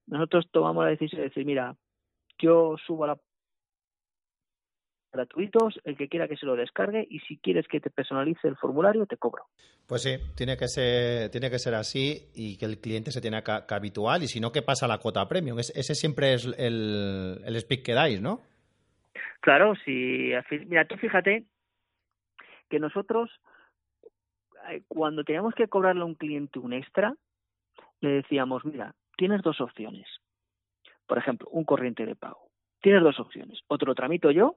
Nosotros 0.06 0.48
tomamos 0.50 0.84
la 0.84 0.90
decisión 0.90 1.20
de 1.20 1.28
decir, 1.28 1.44
mira, 1.44 1.76
yo 2.38 2.76
subo 2.86 3.04
a 3.04 3.08
la 3.08 3.18
gratuitos, 5.12 5.80
el 5.84 5.96
que 5.96 6.08
quiera 6.08 6.28
que 6.28 6.36
se 6.36 6.46
lo 6.46 6.54
descargue 6.54 7.04
y 7.10 7.18
si 7.20 7.36
quieres 7.38 7.66
que 7.66 7.80
te 7.80 7.90
personalice 7.90 8.46
el 8.46 8.56
formulario 8.56 9.06
te 9.06 9.16
cobro. 9.16 9.44
Pues 9.88 10.02
sí, 10.02 10.16
tiene 10.36 10.56
que 10.56 10.68
ser, 10.68 11.30
tiene 11.30 11.50
que 11.50 11.58
ser 11.58 11.74
así 11.74 12.30
y 12.32 12.56
que 12.56 12.64
el 12.64 12.78
cliente 12.78 13.10
se 13.10 13.20
tiene 13.20 13.42
que, 13.42 13.52
que 13.66 13.74
habituar 13.74 14.22
y 14.22 14.28
si 14.28 14.38
no, 14.38 14.52
¿qué 14.52 14.62
pasa 14.62 14.86
la 14.86 14.98
cuota 14.98 15.26
premium? 15.26 15.58
ese 15.58 15.94
siempre 15.96 16.34
es 16.34 16.46
el, 16.56 17.40
el 17.44 17.60
speak 17.60 17.82
que 17.82 17.94
dais, 17.94 18.22
¿no? 18.22 18.40
Claro, 19.40 19.74
sí. 19.84 20.32
Mira, 20.66 20.84
tú 20.84 20.96
fíjate 20.96 21.44
que 22.68 22.78
nosotros 22.78 23.30
cuando 24.88 25.24
teníamos 25.24 25.54
que 25.54 25.68
cobrarle 25.68 26.02
a 26.02 26.06
un 26.06 26.14
cliente 26.14 26.58
un 26.58 26.72
extra, 26.72 27.14
le 28.00 28.10
decíamos, 28.10 28.64
mira, 28.64 28.94
tienes 29.16 29.42
dos 29.42 29.60
opciones. 29.60 30.06
Por 31.06 31.18
ejemplo, 31.18 31.48
un 31.50 31.64
corriente 31.64 32.06
de 32.06 32.16
pago. 32.16 32.50
Tienes 32.80 33.02
dos 33.02 33.20
opciones. 33.20 33.60
O 33.68 33.78
te 33.78 33.86
lo 33.86 33.94
tramito 33.94 34.30
yo 34.30 34.56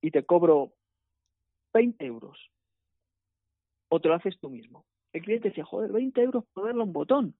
y 0.00 0.10
te 0.10 0.24
cobro 0.24 0.72
20 1.72 2.04
euros. 2.04 2.50
O 3.88 4.00
te 4.00 4.08
lo 4.08 4.14
haces 4.14 4.38
tú 4.38 4.50
mismo. 4.50 4.84
El 5.12 5.22
cliente 5.22 5.48
decía, 5.48 5.64
joder, 5.64 5.92
20 5.92 6.20
euros 6.22 6.44
por 6.52 6.66
darle 6.66 6.82
un 6.82 6.92
botón. 6.92 7.34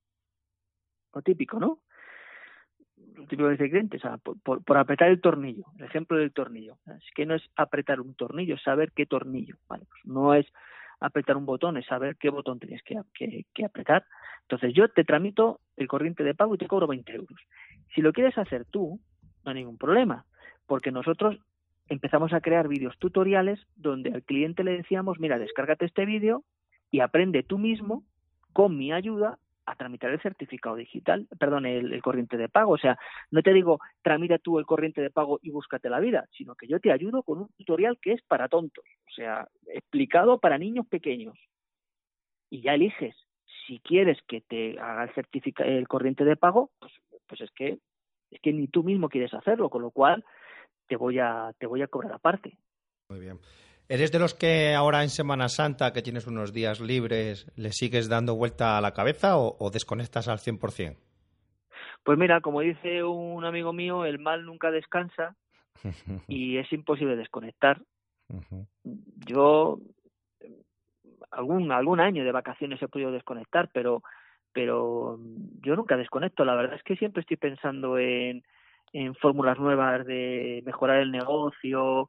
Lo 1.15 1.23
típico, 1.23 1.61
¿no? 1.61 1.81
Lo 3.15 3.27
típico 3.27 3.49
dice 3.49 3.65
el 3.65 3.71
cliente, 3.71 3.97
o 3.99 4.01
sea, 4.01 4.17
por, 4.17 4.41
por, 4.41 4.65
por, 4.65 4.77
apretar 4.77 5.09
el 5.09 5.21
tornillo. 5.21 5.67
El 5.79 5.85
ejemplo 5.85 6.17
del 6.17 6.33
tornillo. 6.33 6.79
Es 6.87 7.05
que 7.15 7.27
no 7.27 7.35
es 7.35 7.43
apretar 7.55 8.01
un 8.01 8.15
tornillo, 8.15 8.57
es 8.57 8.63
saber 8.63 8.93
qué 8.93 9.07
tornillo. 9.07 9.57
Vale, 9.69 9.85
pues 9.89 10.05
no 10.05 10.35
es 10.35 10.47
apretar 11.01 11.37
un 11.37 11.47
botón, 11.47 11.77
es 11.77 11.87
saber 11.87 12.17
qué 12.17 12.31
botón 12.31 12.59
tienes 12.59 12.83
que, 12.83 13.01
que, 13.15 13.45
que, 13.53 13.65
apretar. 13.65 14.05
Entonces 14.43 14.75
yo 14.75 14.89
te 14.89 15.05
tramito 15.05 15.61
el 15.77 15.89
corriente 15.89 16.25
de 16.25 16.35
pago 16.35 16.55
y 16.55 16.59
te 16.59 16.67
cobro 16.67 16.87
20 16.87 17.13
euros. 17.13 17.41
Si 17.95 18.01
lo 18.01 18.13
quieres 18.13 18.37
hacer 18.39 18.65
tú, 18.67 19.01
no 19.45 19.51
hay 19.51 19.57
ningún 19.57 19.79
problema, 19.79 20.25
porque 20.67 20.91
nosotros 20.91 21.39
empezamos 21.89 22.33
a 22.33 22.41
crear 22.41 22.69
vídeos 22.69 22.97
tutoriales 22.99 23.61
donde 23.77 24.11
al 24.11 24.23
cliente 24.23 24.65
le 24.65 24.77
decíamos, 24.77 25.19
mira, 25.19 25.39
descárgate 25.39 25.85
este 25.85 26.07
vídeo 26.07 26.45
y 26.91 27.01
aprende 27.01 27.43
tú 27.43 27.59
mismo, 27.59 28.05
con 28.53 28.77
mi 28.77 28.93
ayuda, 28.93 29.39
a 29.67 29.77
tramitar 29.77 30.11
el 30.11 30.21
certificado 30.21 30.77
digital, 30.77 31.27
perdón, 31.39 31.67
el, 31.67 32.03
corriente 32.03 32.37
de 32.37 32.49
pago. 32.49 32.73
O 32.73 32.79
sea, 32.79 32.99
no 33.31 33.43
te 33.43 33.53
digo 33.53 33.81
tramita 34.03 34.39
tú 34.39 34.59
el 34.59 34.67
corriente 34.67 35.01
de 35.01 35.11
pago 35.11 35.39
y 35.43 35.51
búscate 35.51 35.89
la 35.89 36.01
vida, 36.01 36.27
sino 36.37 36.55
que 36.55 36.67
yo 36.67 36.81
te 36.81 36.93
ayudo 36.93 37.23
con 37.23 37.41
un 37.41 37.49
tutorial 37.57 37.99
que 38.01 38.13
es 38.13 38.23
para 38.23 38.49
tontos, 38.49 38.85
o 39.09 39.13
sea, 39.13 39.49
explicado 39.67 40.39
para 40.39 40.59
niños 40.59 40.87
pequeños. 40.87 41.39
Y 42.51 42.63
ya 42.63 42.75
eliges 42.75 43.17
si 43.67 43.81
quieres 43.81 44.19
que 44.27 44.41
te 44.43 44.79
haga 44.79 45.05
el 45.05 45.15
certificado, 45.15 45.69
el 45.69 45.89
corriente 45.89 46.25
de 46.25 46.37
pago, 46.37 46.71
pues, 46.79 46.93
pues 47.27 47.41
es 47.41 47.51
que 47.53 47.79
es 48.31 48.41
que 48.41 48.53
ni 48.53 48.67
tú 48.67 48.83
mismo 48.83 49.09
quieres 49.09 49.33
hacerlo, 49.33 49.71
con 49.71 49.83
lo 49.83 49.91
cual 49.91 50.25
te 50.89 50.97
voy 50.97 51.19
a 51.19 51.53
te 51.59 51.67
voy 51.67 51.83
a 51.83 51.89
cobrar 51.89 52.13
aparte. 52.13 52.59
Muy 53.09 53.21
bien. 53.21 53.39
¿Eres 53.89 54.13
de 54.13 54.19
los 54.19 54.35
que 54.35 54.75
ahora 54.75 55.03
en 55.03 55.11
Semana 55.11 55.49
Santa, 55.49 55.93
que 55.93 56.03
tienes 56.03 56.27
unos 56.27 56.53
días 56.53 56.81
libres, 56.81 57.51
le 57.57 57.71
sigues 57.73 58.09
dando 58.09 58.35
vuelta 58.35 58.79
a 58.79 58.81
la 58.81 58.93
cabeza 58.93 59.37
o, 59.37 59.57
o 59.59 59.71
desconectas 59.71 60.29
al 60.29 60.39
100%? 60.39 60.97
Pues 62.05 62.19
mira, 62.19 62.41
como 62.41 62.61
dice 62.61 63.03
un 63.03 63.45
amigo 63.45 63.73
mío, 63.73 64.05
el 64.05 64.19
mal 64.19 64.45
nunca 64.45 64.71
descansa 64.71 65.37
y 66.29 66.59
es 66.59 66.73
imposible 66.73 67.17
desconectar. 67.17 67.81
Uh 68.29 68.41
-huh. 68.41 68.67
Yo 69.27 69.79
algún 71.31 71.73
algún 71.73 72.01
año 72.01 72.25
de 72.25 72.33
vacaciones 72.33 72.81
he 72.83 72.89
podido 72.89 73.11
desconectar, 73.11 73.71
pero 73.73 74.03
pero 74.53 75.19
yo 75.63 75.77
nunca 75.77 75.97
desconecto. 75.97 76.45
La 76.45 76.55
verdad 76.55 76.77
es 76.77 76.83
que 76.85 76.97
siempre 76.97 77.23
estoy 77.23 77.37
pensando 77.37 77.99
en, 77.99 78.45
en 78.93 79.15
fórmulas 79.17 79.59
nuevas 79.59 80.07
de 80.07 80.63
mejorar 80.65 81.01
el 81.01 81.11
negocio, 81.11 82.09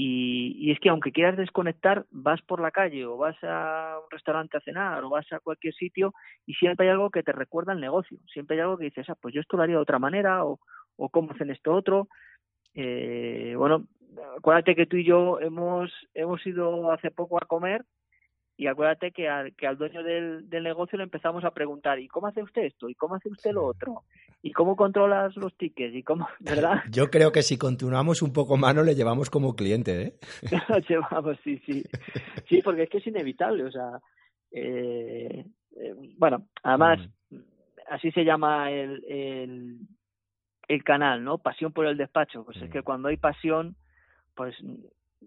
y, 0.00 0.54
y, 0.60 0.70
es 0.70 0.78
que 0.78 0.90
aunque 0.90 1.10
quieras 1.10 1.36
desconectar, 1.36 2.06
vas 2.12 2.40
por 2.42 2.60
la 2.60 2.70
calle 2.70 3.04
o 3.04 3.16
vas 3.16 3.36
a 3.42 3.98
un 4.00 4.08
restaurante 4.12 4.56
a 4.56 4.60
cenar 4.60 5.02
o 5.02 5.10
vas 5.10 5.26
a 5.32 5.40
cualquier 5.40 5.74
sitio 5.74 6.14
y 6.46 6.54
siempre 6.54 6.86
hay 6.86 6.92
algo 6.92 7.10
que 7.10 7.24
te 7.24 7.32
recuerda 7.32 7.72
el 7.72 7.80
negocio. 7.80 8.16
Siempre 8.32 8.54
hay 8.54 8.60
algo 8.60 8.78
que 8.78 8.84
dices, 8.84 9.10
ah, 9.10 9.16
pues 9.20 9.34
yo 9.34 9.40
esto 9.40 9.56
lo 9.56 9.64
haría 9.64 9.74
de 9.74 9.82
otra 9.82 9.98
manera 9.98 10.44
o, 10.44 10.60
o 10.94 11.08
cómo 11.08 11.32
hacen 11.32 11.50
esto 11.50 11.74
otro. 11.74 12.06
Eh, 12.74 13.54
bueno, 13.56 13.88
acuérdate 14.36 14.76
que 14.76 14.86
tú 14.86 14.98
y 14.98 15.04
yo 15.04 15.40
hemos, 15.40 15.90
hemos 16.14 16.46
ido 16.46 16.92
hace 16.92 17.10
poco 17.10 17.36
a 17.42 17.46
comer 17.48 17.84
y 18.58 18.66
acuérdate 18.66 19.12
que 19.12 19.28
al, 19.28 19.54
que 19.54 19.68
al 19.68 19.78
dueño 19.78 20.02
del, 20.02 20.50
del, 20.50 20.64
negocio 20.64 20.98
le 20.98 21.04
empezamos 21.04 21.44
a 21.44 21.52
preguntar, 21.52 22.00
¿y 22.00 22.08
cómo 22.08 22.26
hace 22.26 22.42
usted 22.42 22.62
esto? 22.62 22.88
¿Y 22.88 22.94
cómo 22.96 23.14
hace 23.14 23.28
usted 23.28 23.52
lo 23.52 23.64
otro? 23.64 24.02
¿Y 24.42 24.50
cómo 24.50 24.74
controlas 24.74 25.36
los 25.36 25.56
tickets? 25.56 25.94
¿Y 25.94 26.02
cómo, 26.02 26.26
verdad? 26.40 26.82
Yo 26.90 27.08
creo 27.08 27.30
que 27.30 27.42
si 27.42 27.56
continuamos 27.56 28.20
un 28.20 28.32
poco 28.32 28.56
más, 28.56 28.74
no 28.74 28.82
le 28.82 28.96
llevamos 28.96 29.30
como 29.30 29.54
cliente, 29.54 30.02
¿eh? 30.02 30.14
lo 30.68 30.78
llevamos, 30.80 31.38
sí, 31.44 31.62
sí. 31.64 31.84
Sí, 32.48 32.60
porque 32.60 32.82
es 32.82 32.90
que 32.90 32.98
es 32.98 33.06
inevitable, 33.06 33.62
o 33.62 33.70
sea, 33.70 34.00
eh, 34.50 35.44
eh, 35.76 35.94
bueno, 36.16 36.48
además, 36.64 36.98
mm. 37.30 37.36
así 37.92 38.10
se 38.10 38.24
llama 38.24 38.72
el, 38.72 39.04
el, 39.08 39.78
el, 40.66 40.82
canal, 40.82 41.22
¿no? 41.22 41.38
Pasión 41.38 41.72
por 41.72 41.86
el 41.86 41.96
despacho. 41.96 42.44
Pues 42.44 42.56
mm. 42.56 42.64
es 42.64 42.70
que 42.72 42.82
cuando 42.82 43.06
hay 43.06 43.18
pasión, 43.18 43.76
pues 44.34 44.56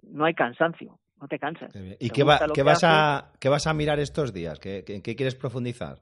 no 0.04 0.26
hay 0.26 0.34
cansancio 0.34 1.00
no 1.22 1.28
te 1.28 1.40
cansas. 1.40 1.72
¿Y 2.00 2.10
qué, 2.10 2.24
va, 2.24 2.40
qué, 2.48 2.54
que 2.54 2.64
vas 2.64 2.84
a, 2.84 3.32
qué 3.40 3.50
vas 3.50 3.68
a 3.68 3.74
mirar 3.74 4.00
estos 4.00 4.34
días? 4.34 4.60
¿Qué, 4.60 4.84
qué, 4.86 5.02
qué 5.02 5.16
quieres 5.16 5.36
profundizar? 5.36 6.00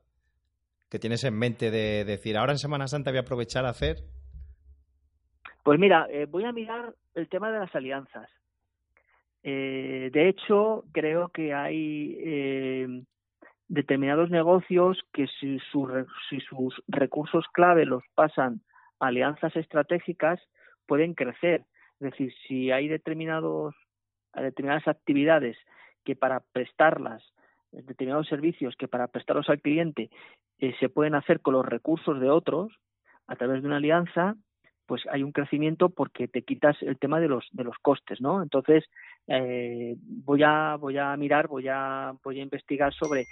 ¿Qué 0.89 0.97
tienes 0.97 1.23
en 1.23 1.37
mente 1.37 1.69
de 1.69 2.03
decir, 2.05 2.37
ahora 2.37 2.53
en 2.53 2.57
Semana 2.57 2.87
Santa 2.87 3.11
voy 3.11 3.19
a 3.19 3.21
aprovechar 3.21 3.65
a 3.65 3.69
hacer? 3.69 3.97
Pues 5.63 5.79
mira, 5.79 6.07
eh, 6.09 6.25
voy 6.25 6.45
a 6.45 6.51
mirar 6.51 6.95
el 7.13 7.29
tema 7.29 7.51
de 7.51 7.59
las 7.59 7.75
alianzas. 7.75 8.29
Eh, 9.43 10.09
de 10.11 10.29
hecho, 10.29 10.85
creo 10.91 11.29
que 11.29 11.53
hay 11.53 12.17
eh, 12.19 13.03
determinados 13.67 14.29
negocios 14.31 14.99
que 15.13 15.27
si, 15.39 15.59
su, 15.71 15.87
si 16.29 16.39
sus 16.41 16.81
recursos 16.87 17.45
clave 17.53 17.85
los 17.85 18.03
pasan 18.15 18.61
alianzas 18.99 19.55
estratégicas 19.55 20.39
pueden 20.87 21.13
crecer. 21.13 21.65
Es 21.99 22.11
decir, 22.11 22.33
si 22.47 22.71
hay 22.71 22.87
determinados, 22.87 23.75
determinadas 24.35 24.87
actividades 24.87 25.57
que 26.03 26.15
para 26.15 26.41
prestarlas, 26.51 27.23
determinados 27.71 28.27
servicios 28.27 28.75
que 28.75 28.87
para 28.87 29.07
prestarlos 29.07 29.49
al 29.49 29.61
cliente 29.61 30.09
eh, 30.59 30.73
se 30.79 30.89
pueden 30.89 31.15
hacer 31.15 31.41
con 31.41 31.53
los 31.53 31.65
recursos 31.65 32.19
de 32.19 32.29
otros 32.29 32.73
a 33.27 33.35
través 33.35 33.61
de 33.61 33.67
una 33.67 33.77
alianza, 33.77 34.35
pues 34.87 35.03
hay 35.11 35.21
un 35.21 35.31
crecimiento 35.31 35.89
porque 35.89 36.27
te 36.27 36.41
quitas 36.41 36.75
el 36.81 36.97
tema 36.97 37.19
de 37.19 37.27
los 37.27 37.47
de 37.51 37.63
los 37.63 37.77
costes, 37.77 38.19
¿no? 38.21 38.41
Entonces 38.41 38.85
eh, 39.27 39.95
voy 39.99 40.41
a 40.43 40.77
voy 40.77 40.97
a 40.97 41.15
mirar, 41.15 41.47
voy 41.47 41.67
a 41.67 42.13
voy 42.23 42.39
a 42.39 42.43
investigar 42.43 42.91
sobre 42.93 43.25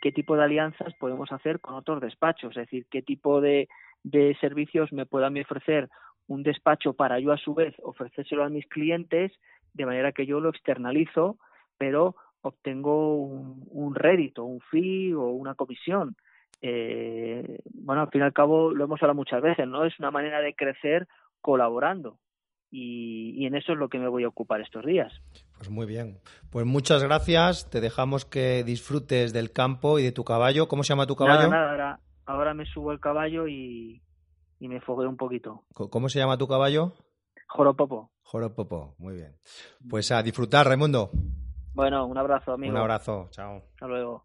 qué 0.00 0.12
tipo 0.12 0.34
de 0.34 0.44
alianzas 0.44 0.94
podemos 0.98 1.30
hacer 1.30 1.60
con 1.60 1.74
otros 1.74 2.00
despachos, 2.00 2.56
es 2.56 2.62
decir, 2.62 2.86
qué 2.90 3.02
tipo 3.02 3.42
de, 3.42 3.68
de 4.02 4.34
servicios 4.40 4.92
me 4.92 5.04
puedan 5.04 5.36
ofrecer 5.36 5.90
un 6.26 6.42
despacho 6.42 6.94
para 6.94 7.20
yo 7.20 7.32
a 7.32 7.38
su 7.38 7.54
vez 7.54 7.74
ofrecérselo 7.82 8.42
a 8.42 8.48
mis 8.48 8.66
clientes 8.66 9.30
de 9.74 9.86
manera 9.86 10.12
que 10.12 10.26
yo 10.26 10.40
lo 10.40 10.48
externalizo, 10.48 11.36
pero 11.76 12.16
obtengo 12.40 13.16
un, 13.16 13.64
un 13.70 13.94
rédito, 13.94 14.44
un 14.44 14.60
fee 14.60 15.12
o 15.12 15.28
una 15.28 15.54
comisión. 15.54 16.16
Eh, 16.62 17.58
bueno, 17.74 18.02
al 18.02 18.10
fin 18.10 18.22
y 18.22 18.24
al 18.24 18.32
cabo 18.32 18.72
lo 18.72 18.84
hemos 18.84 19.02
hablado 19.02 19.16
muchas 19.16 19.42
veces, 19.42 19.66
¿no? 19.66 19.84
Es 19.84 19.98
una 19.98 20.10
manera 20.10 20.40
de 20.40 20.54
crecer 20.54 21.08
colaborando. 21.40 22.18
Y, 22.70 23.34
y, 23.36 23.46
en 23.46 23.54
eso 23.54 23.72
es 23.72 23.78
lo 23.78 23.88
que 23.88 23.98
me 23.98 24.08
voy 24.08 24.24
a 24.24 24.28
ocupar 24.28 24.60
estos 24.60 24.84
días. 24.84 25.12
Pues 25.58 25.70
muy 25.70 25.86
bien. 25.86 26.18
Pues 26.50 26.66
muchas 26.66 27.04
gracias. 27.04 27.70
Te 27.70 27.80
dejamos 27.80 28.24
que 28.24 28.64
disfrutes 28.64 29.32
del 29.32 29.52
campo 29.52 30.00
y 30.00 30.02
de 30.02 30.10
tu 30.10 30.24
caballo. 30.24 30.66
¿Cómo 30.66 30.82
se 30.82 30.88
llama 30.88 31.06
tu 31.06 31.14
caballo? 31.14 31.48
Nada, 31.48 31.50
nada, 31.50 31.70
ahora, 31.70 32.00
ahora 32.26 32.54
me 32.54 32.66
subo 32.66 32.90
el 32.90 32.98
caballo 32.98 33.46
y, 33.46 34.02
y 34.58 34.68
me 34.68 34.80
fogueo 34.80 35.08
un 35.08 35.16
poquito. 35.16 35.62
¿Cómo 35.74 36.08
se 36.08 36.18
llama 36.18 36.38
tu 36.38 36.48
caballo? 36.48 36.94
Joropopo. 37.54 38.10
Joropopo, 38.24 38.96
muy 38.98 39.14
bien. 39.14 39.36
Pues 39.88 40.10
a 40.10 40.20
disfrutar, 40.24 40.66
Raimundo. 40.66 41.10
Bueno, 41.72 42.04
un 42.04 42.18
abrazo, 42.18 42.52
amigo. 42.52 42.72
Un 42.72 42.80
abrazo, 42.80 43.28
chao. 43.30 43.62
Hasta 43.74 43.86
luego. 43.86 44.24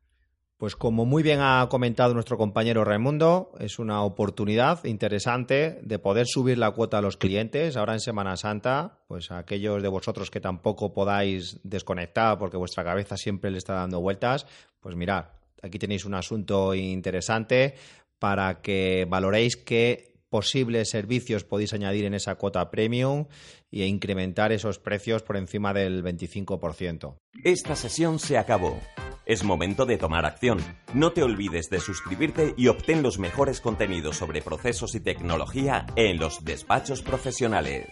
Pues 0.57 0.75
como 0.75 1.05
muy 1.05 1.21
bien 1.21 1.39
ha 1.39 1.67
comentado 1.69 2.15
nuestro 2.15 2.38
compañero 2.38 2.83
Raimundo, 2.83 3.51
es 3.59 3.77
una 3.77 4.01
oportunidad 4.01 4.83
interesante 4.83 5.79
de 5.83 6.00
poder 6.00 6.25
subir 6.25 6.57
la 6.57 6.71
cuota 6.71 6.98
a 6.98 7.01
los 7.01 7.17
clientes 7.17 7.77
ahora 7.77 7.93
en 7.93 8.00
Semana 8.00 8.36
Santa, 8.36 8.98
pues 9.07 9.29
a 9.29 9.38
aquellos 9.38 9.81
de 9.83 9.88
vosotros 9.89 10.31
que 10.31 10.41
tampoco 10.41 10.91
podáis 10.91 11.62
desconectar 11.63 12.38
porque 12.39 12.57
vuestra 12.57 12.83
cabeza 12.83 13.15
siempre 13.15 13.51
le 13.51 13.59
está 13.59 13.75
dando 13.75 14.01
vueltas, 14.01 14.48
pues 14.79 14.95
mirad, 14.95 15.25
aquí 15.62 15.77
tenéis 15.77 16.03
un 16.03 16.15
asunto 16.15 16.74
interesante 16.74 17.75
para 18.17 18.62
que 18.62 19.05
valoréis 19.07 19.55
qué 19.55 20.09
posibles 20.29 20.89
servicios 20.89 21.43
podéis 21.43 21.74
añadir 21.74 22.05
en 22.05 22.13
esa 22.13 22.36
cuota 22.36 22.69
premium 22.69 23.25
e 23.71 23.86
incrementar 23.86 24.51
esos 24.51 24.79
precios 24.79 25.24
por 25.24 25.38
encima 25.38 25.74
del 25.74 26.03
25%. 26.03 27.17
Esta 27.43 27.75
sesión 27.75 28.19
se 28.19 28.38
acabó. 28.38 28.79
Es 29.25 29.43
momento 29.43 29.86
de 29.86 29.98
tomar 29.98 30.25
acción. 30.25 30.59
No 30.93 31.12
te 31.12 31.21
olvides 31.21 31.69
de 31.69 31.79
suscribirte 31.79 32.55
y 32.57 32.67
obtén 32.67 33.03
los 33.03 33.19
mejores 33.19 33.62
contenidos 33.62 34.17
sobre 34.17 34.41
procesos 34.41 34.95
y 34.95 35.00
tecnología 35.00 35.86
en 35.95 36.17
los 36.17 36.43
despachos 36.43 37.03
profesionales. 37.03 37.88